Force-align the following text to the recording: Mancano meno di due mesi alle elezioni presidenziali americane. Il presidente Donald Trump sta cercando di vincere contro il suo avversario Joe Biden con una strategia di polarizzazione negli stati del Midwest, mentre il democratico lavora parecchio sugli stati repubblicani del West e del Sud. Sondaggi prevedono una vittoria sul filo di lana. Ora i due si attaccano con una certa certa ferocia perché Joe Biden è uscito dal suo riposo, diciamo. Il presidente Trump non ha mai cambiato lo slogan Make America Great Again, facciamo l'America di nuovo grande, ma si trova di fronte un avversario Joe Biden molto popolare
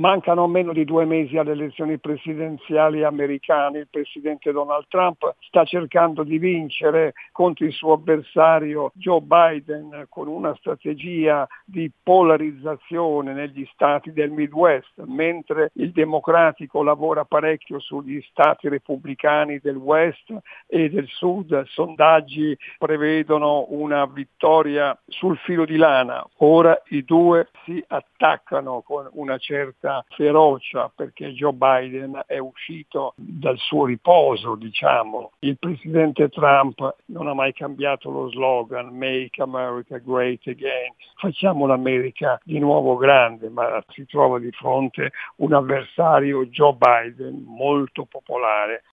Mancano 0.00 0.46
meno 0.46 0.72
di 0.72 0.86
due 0.86 1.04
mesi 1.04 1.36
alle 1.36 1.52
elezioni 1.52 1.98
presidenziali 1.98 3.04
americane. 3.04 3.80
Il 3.80 3.88
presidente 3.90 4.50
Donald 4.50 4.86
Trump 4.88 5.34
sta 5.40 5.64
cercando 5.64 6.22
di 6.22 6.38
vincere 6.38 7.12
contro 7.32 7.66
il 7.66 7.72
suo 7.72 7.92
avversario 7.92 8.92
Joe 8.94 9.20
Biden 9.20 10.06
con 10.08 10.26
una 10.26 10.54
strategia 10.56 11.46
di 11.66 11.90
polarizzazione 12.02 13.34
negli 13.34 13.68
stati 13.74 14.10
del 14.14 14.30
Midwest, 14.30 15.02
mentre 15.04 15.70
il 15.74 15.92
democratico 15.92 16.82
lavora 16.82 17.26
parecchio 17.26 17.78
sugli 17.78 18.22
stati 18.30 18.70
repubblicani 18.70 19.58
del 19.58 19.76
West 19.76 20.34
e 20.66 20.88
del 20.88 21.08
Sud. 21.08 21.66
Sondaggi 21.66 22.56
prevedono 22.78 23.66
una 23.68 24.06
vittoria 24.06 24.98
sul 25.06 25.36
filo 25.36 25.66
di 25.66 25.76
lana. 25.76 26.26
Ora 26.38 26.80
i 26.88 27.04
due 27.04 27.50
si 27.66 27.84
attaccano 27.86 28.80
con 28.80 29.06
una 29.12 29.36
certa 29.36 29.88
certa 29.90 30.04
ferocia 30.10 30.90
perché 30.94 31.32
Joe 31.32 31.52
Biden 31.52 32.22
è 32.26 32.38
uscito 32.38 33.14
dal 33.16 33.58
suo 33.58 33.86
riposo, 33.86 34.54
diciamo. 34.54 35.32
Il 35.40 35.58
presidente 35.58 36.28
Trump 36.28 36.96
non 37.06 37.26
ha 37.26 37.34
mai 37.34 37.52
cambiato 37.52 38.10
lo 38.10 38.30
slogan 38.30 38.96
Make 38.96 39.42
America 39.42 39.98
Great 39.98 40.46
Again, 40.46 40.92
facciamo 41.16 41.66
l'America 41.66 42.40
di 42.44 42.58
nuovo 42.58 42.96
grande, 42.96 43.48
ma 43.48 43.82
si 43.88 44.06
trova 44.06 44.38
di 44.38 44.50
fronte 44.52 45.12
un 45.36 45.52
avversario 45.52 46.46
Joe 46.46 46.76
Biden 46.78 47.44
molto 47.46 48.04
popolare 48.04 48.82